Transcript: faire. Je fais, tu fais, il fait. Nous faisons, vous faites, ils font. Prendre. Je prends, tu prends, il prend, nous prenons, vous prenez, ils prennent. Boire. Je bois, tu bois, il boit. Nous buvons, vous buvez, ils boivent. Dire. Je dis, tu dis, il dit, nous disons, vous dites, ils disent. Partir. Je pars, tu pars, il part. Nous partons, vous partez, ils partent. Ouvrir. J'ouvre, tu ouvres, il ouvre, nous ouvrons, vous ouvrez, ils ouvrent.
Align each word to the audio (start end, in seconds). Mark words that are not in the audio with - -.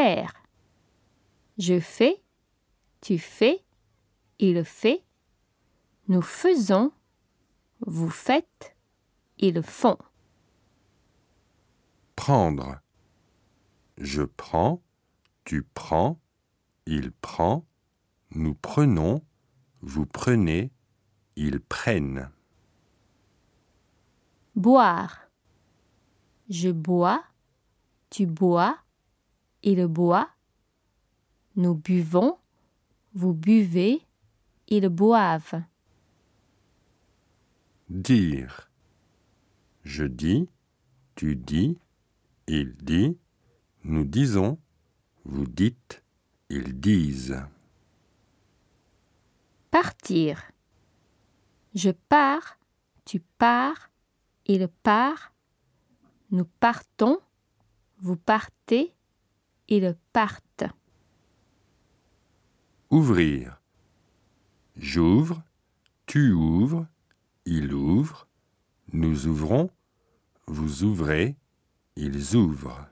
faire. 0.00 0.32
Je 1.58 1.78
fais, 1.78 2.22
tu 3.02 3.18
fais, 3.18 3.62
il 4.38 4.64
fait. 4.64 5.04
Nous 6.08 6.22
faisons, 6.22 6.92
vous 7.80 8.08
faites, 8.08 8.76
ils 9.38 9.62
font. 9.62 9.98
Prendre. 12.16 12.80
Je 13.98 14.22
prends, 14.22 14.82
tu 15.44 15.62
prends, 15.62 16.18
il 16.86 17.12
prend, 17.12 17.66
nous 18.30 18.54
prenons, 18.54 19.22
vous 19.82 20.06
prenez, 20.06 20.72
ils 21.36 21.60
prennent. 21.60 22.30
Boire. 24.56 25.28
Je 26.48 26.70
bois, 26.70 27.22
tu 28.08 28.26
bois, 28.26 28.78
il 29.62 29.86
boit. 29.86 30.30
Nous 31.56 31.74
buvons, 31.74 32.38
vous 33.14 33.34
buvez, 33.34 34.00
ils 34.68 34.88
boivent. 34.88 35.62
Dire. 37.88 38.70
Je 39.82 40.04
dis, 40.04 40.48
tu 41.14 41.36
dis, 41.36 41.78
il 42.46 42.74
dit, 42.76 43.16
nous 43.84 44.04
disons, 44.04 44.58
vous 45.24 45.46
dites, 45.46 46.02
ils 46.48 46.78
disent. 46.78 47.42
Partir. 49.70 50.50
Je 51.74 51.90
pars, 51.90 52.58
tu 53.04 53.20
pars, 53.20 53.90
il 54.46 54.68
part. 54.82 55.32
Nous 56.30 56.44
partons, 56.44 57.18
vous 57.98 58.16
partez, 58.16 58.92
ils 59.70 59.96
partent. 60.12 60.64
Ouvrir. 62.90 63.60
J'ouvre, 64.76 65.42
tu 66.06 66.32
ouvres, 66.32 66.86
il 67.46 67.72
ouvre, 67.72 68.26
nous 68.92 69.26
ouvrons, 69.26 69.70
vous 70.46 70.82
ouvrez, 70.82 71.36
ils 71.96 72.36
ouvrent. 72.36 72.89